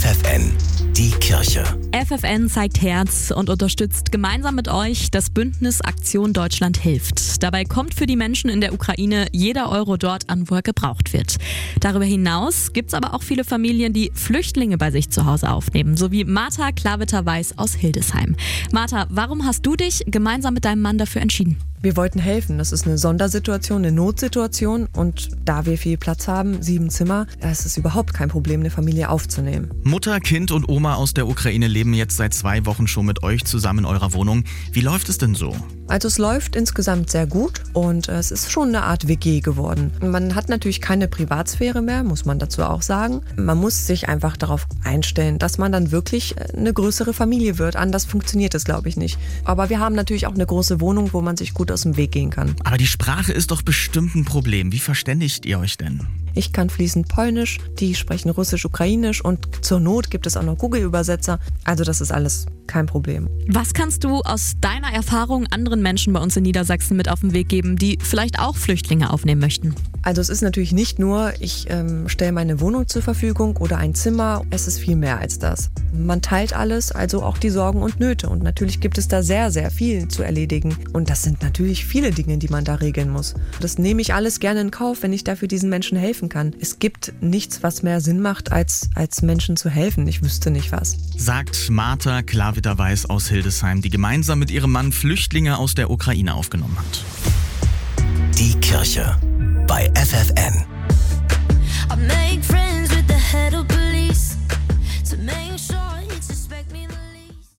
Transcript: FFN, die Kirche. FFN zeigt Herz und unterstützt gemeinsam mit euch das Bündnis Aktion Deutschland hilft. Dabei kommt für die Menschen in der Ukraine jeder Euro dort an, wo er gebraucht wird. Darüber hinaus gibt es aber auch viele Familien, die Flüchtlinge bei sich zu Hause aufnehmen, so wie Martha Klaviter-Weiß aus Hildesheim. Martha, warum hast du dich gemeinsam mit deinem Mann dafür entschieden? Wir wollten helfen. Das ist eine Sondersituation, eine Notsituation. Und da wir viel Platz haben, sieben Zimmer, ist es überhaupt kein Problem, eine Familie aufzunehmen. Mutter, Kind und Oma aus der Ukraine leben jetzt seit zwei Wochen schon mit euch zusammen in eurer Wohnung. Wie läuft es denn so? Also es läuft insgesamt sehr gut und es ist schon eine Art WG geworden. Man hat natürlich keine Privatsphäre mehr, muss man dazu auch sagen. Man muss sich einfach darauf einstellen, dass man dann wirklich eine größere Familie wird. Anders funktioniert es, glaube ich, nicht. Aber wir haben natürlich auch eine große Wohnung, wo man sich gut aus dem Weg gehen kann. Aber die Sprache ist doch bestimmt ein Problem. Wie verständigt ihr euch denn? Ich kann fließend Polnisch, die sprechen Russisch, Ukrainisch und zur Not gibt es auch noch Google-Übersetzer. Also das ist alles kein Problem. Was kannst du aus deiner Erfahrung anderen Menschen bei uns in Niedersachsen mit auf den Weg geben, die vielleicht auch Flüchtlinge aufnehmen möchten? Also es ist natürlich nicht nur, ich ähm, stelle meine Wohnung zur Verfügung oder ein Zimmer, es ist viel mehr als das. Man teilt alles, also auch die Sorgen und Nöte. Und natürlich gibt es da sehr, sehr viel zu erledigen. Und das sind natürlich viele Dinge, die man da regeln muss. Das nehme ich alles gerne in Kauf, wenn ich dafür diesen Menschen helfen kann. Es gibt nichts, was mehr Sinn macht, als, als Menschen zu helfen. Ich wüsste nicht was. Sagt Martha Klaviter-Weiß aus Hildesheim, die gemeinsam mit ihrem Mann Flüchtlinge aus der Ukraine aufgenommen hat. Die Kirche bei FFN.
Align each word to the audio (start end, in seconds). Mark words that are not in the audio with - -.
FFN, 0.00 0.52
die 0.92 1.10
Kirche. 1.10 1.64
FFN 1.92 2.48
zeigt 2.48 2.80
Herz 2.80 3.32
und 3.34 3.50
unterstützt 3.50 4.12
gemeinsam 4.12 4.54
mit 4.54 4.68
euch 4.68 5.10
das 5.10 5.28
Bündnis 5.28 5.80
Aktion 5.80 6.32
Deutschland 6.32 6.76
hilft. 6.76 7.42
Dabei 7.42 7.64
kommt 7.64 7.94
für 7.94 8.06
die 8.06 8.14
Menschen 8.14 8.48
in 8.48 8.60
der 8.60 8.72
Ukraine 8.72 9.26
jeder 9.32 9.72
Euro 9.72 9.96
dort 9.96 10.30
an, 10.30 10.48
wo 10.48 10.54
er 10.54 10.62
gebraucht 10.62 11.12
wird. 11.12 11.38
Darüber 11.80 12.04
hinaus 12.04 12.72
gibt 12.72 12.90
es 12.90 12.94
aber 12.94 13.12
auch 13.12 13.24
viele 13.24 13.42
Familien, 13.42 13.92
die 13.92 14.12
Flüchtlinge 14.14 14.78
bei 14.78 14.92
sich 14.92 15.10
zu 15.10 15.24
Hause 15.24 15.50
aufnehmen, 15.50 15.96
so 15.96 16.12
wie 16.12 16.22
Martha 16.22 16.70
Klaviter-Weiß 16.70 17.58
aus 17.58 17.74
Hildesheim. 17.74 18.36
Martha, 18.70 19.06
warum 19.10 19.44
hast 19.44 19.66
du 19.66 19.74
dich 19.74 20.04
gemeinsam 20.06 20.54
mit 20.54 20.64
deinem 20.64 20.82
Mann 20.82 20.98
dafür 20.98 21.22
entschieden? 21.22 21.58
Wir 21.80 21.96
wollten 21.96 22.18
helfen. 22.18 22.58
Das 22.58 22.72
ist 22.72 22.86
eine 22.86 22.98
Sondersituation, 22.98 23.78
eine 23.78 23.92
Notsituation. 23.92 24.88
Und 24.96 25.30
da 25.44 25.66
wir 25.66 25.78
viel 25.78 25.96
Platz 25.96 26.26
haben, 26.26 26.62
sieben 26.62 26.90
Zimmer, 26.90 27.26
ist 27.40 27.66
es 27.66 27.76
überhaupt 27.76 28.14
kein 28.14 28.28
Problem, 28.28 28.60
eine 28.60 28.70
Familie 28.70 29.10
aufzunehmen. 29.10 29.70
Mutter, 29.84 30.18
Kind 30.20 30.50
und 30.50 30.68
Oma 30.68 30.94
aus 30.94 31.14
der 31.14 31.28
Ukraine 31.28 31.68
leben 31.68 31.94
jetzt 31.94 32.16
seit 32.16 32.34
zwei 32.34 32.66
Wochen 32.66 32.88
schon 32.88 33.06
mit 33.06 33.22
euch 33.22 33.44
zusammen 33.44 33.80
in 33.80 33.84
eurer 33.84 34.12
Wohnung. 34.12 34.44
Wie 34.72 34.80
läuft 34.80 35.08
es 35.08 35.18
denn 35.18 35.34
so? 35.34 35.54
Also 35.88 36.08
es 36.08 36.18
läuft 36.18 36.54
insgesamt 36.54 37.10
sehr 37.10 37.26
gut 37.26 37.62
und 37.72 38.08
es 38.08 38.30
ist 38.30 38.52
schon 38.52 38.68
eine 38.68 38.82
Art 38.82 39.08
WG 39.08 39.40
geworden. 39.40 39.90
Man 40.02 40.34
hat 40.34 40.50
natürlich 40.50 40.82
keine 40.82 41.08
Privatsphäre 41.08 41.80
mehr, 41.80 42.04
muss 42.04 42.26
man 42.26 42.38
dazu 42.38 42.62
auch 42.62 42.82
sagen. 42.82 43.22
Man 43.36 43.56
muss 43.56 43.86
sich 43.86 44.08
einfach 44.08 44.36
darauf 44.36 44.66
einstellen, 44.84 45.38
dass 45.38 45.56
man 45.56 45.72
dann 45.72 45.90
wirklich 45.90 46.34
eine 46.54 46.74
größere 46.74 47.14
Familie 47.14 47.58
wird. 47.58 47.76
Anders 47.76 48.04
funktioniert 48.04 48.54
es, 48.54 48.64
glaube 48.64 48.90
ich, 48.90 48.98
nicht. 48.98 49.18
Aber 49.44 49.70
wir 49.70 49.80
haben 49.80 49.94
natürlich 49.94 50.26
auch 50.26 50.34
eine 50.34 50.46
große 50.46 50.80
Wohnung, 50.82 51.14
wo 51.14 51.22
man 51.22 51.38
sich 51.38 51.54
gut 51.54 51.72
aus 51.72 51.82
dem 51.82 51.96
Weg 51.96 52.12
gehen 52.12 52.30
kann. 52.30 52.54
Aber 52.64 52.76
die 52.76 52.86
Sprache 52.86 53.32
ist 53.32 53.50
doch 53.50 53.62
bestimmt 53.62 54.14
ein 54.14 54.26
Problem. 54.26 54.72
Wie 54.72 54.80
verständigt 54.80 55.46
ihr 55.46 55.58
euch 55.58 55.78
denn? 55.78 56.06
Ich 56.34 56.52
kann 56.52 56.70
fließend 56.70 57.08
Polnisch, 57.08 57.58
die 57.80 57.96
sprechen 57.96 58.30
Russisch, 58.30 58.64
Ukrainisch 58.64 59.24
und 59.24 59.64
zur 59.64 59.80
Not 59.80 60.08
gibt 60.10 60.26
es 60.26 60.36
auch 60.36 60.44
noch 60.44 60.56
Google-Übersetzer. 60.56 61.40
Also 61.64 61.82
das 61.82 62.00
ist 62.00 62.12
alles 62.12 62.46
kein 62.68 62.86
Problem. 62.86 63.28
Was 63.48 63.74
kannst 63.74 64.04
du 64.04 64.20
aus 64.20 64.52
deiner 64.60 64.92
Erfahrung 64.92 65.46
anderen 65.48 65.77
Menschen 65.82 66.12
bei 66.12 66.20
uns 66.20 66.36
in 66.36 66.42
Niedersachsen 66.42 66.96
mit 66.96 67.08
auf 67.08 67.20
den 67.20 67.32
Weg 67.32 67.48
geben, 67.48 67.76
die 67.76 67.98
vielleicht 68.02 68.38
auch 68.38 68.56
Flüchtlinge 68.56 69.10
aufnehmen 69.10 69.40
möchten? 69.40 69.74
Also 70.02 70.20
es 70.20 70.28
ist 70.28 70.42
natürlich 70.42 70.72
nicht 70.72 70.98
nur, 70.98 71.32
ich 71.40 71.66
ähm, 71.68 72.08
stelle 72.08 72.32
meine 72.32 72.60
Wohnung 72.60 72.86
zur 72.86 73.02
Verfügung 73.02 73.56
oder 73.56 73.78
ein 73.78 73.94
Zimmer, 73.94 74.42
es 74.50 74.66
ist 74.66 74.78
viel 74.78 74.96
mehr 74.96 75.18
als 75.18 75.38
das. 75.38 75.70
Man 75.92 76.22
teilt 76.22 76.54
alles, 76.54 76.92
also 76.92 77.22
auch 77.22 77.38
die 77.38 77.50
Sorgen 77.50 77.82
und 77.82 77.98
Nöte. 77.98 78.28
Und 78.28 78.42
natürlich 78.42 78.80
gibt 78.80 78.98
es 78.98 79.08
da 79.08 79.22
sehr, 79.22 79.50
sehr 79.50 79.70
viel 79.70 80.08
zu 80.08 80.22
erledigen. 80.22 80.76
Und 80.92 81.10
das 81.10 81.22
sind 81.22 81.42
natürlich 81.42 81.84
viele 81.84 82.10
Dinge, 82.10 82.38
die 82.38 82.48
man 82.48 82.64
da 82.64 82.76
regeln 82.76 83.10
muss. 83.10 83.34
Das 83.60 83.78
nehme 83.78 84.00
ich 84.00 84.14
alles 84.14 84.40
gerne 84.40 84.60
in 84.60 84.70
Kauf, 84.70 85.02
wenn 85.02 85.12
ich 85.12 85.24
dafür 85.24 85.48
diesen 85.48 85.68
Menschen 85.68 85.98
helfen 85.98 86.28
kann. 86.28 86.54
Es 86.60 86.78
gibt 86.78 87.12
nichts, 87.20 87.62
was 87.62 87.82
mehr 87.82 88.00
Sinn 88.00 88.20
macht, 88.20 88.52
als, 88.52 88.90
als 88.94 89.22
Menschen 89.22 89.56
zu 89.56 89.68
helfen. 89.68 90.06
Ich 90.06 90.22
wüsste 90.22 90.50
nicht 90.50 90.72
was. 90.72 90.96
Sagt 91.16 91.70
Martha 91.70 92.22
Klaviter-Weiß 92.22 93.10
aus 93.10 93.28
Hildesheim, 93.28 93.82
die 93.82 93.90
gemeinsam 93.90 94.38
mit 94.38 94.50
ihrem 94.50 94.72
Mann 94.72 94.92
Flüchtlinge 94.92 95.58
aus 95.58 95.67
der 95.74 95.90
Ukraine 95.90 96.34
aufgenommen 96.34 96.76
hat. 96.78 97.04
Die 98.38 98.54
Kirche 98.60 99.16
bei 99.66 99.90
FFN. 99.94 100.67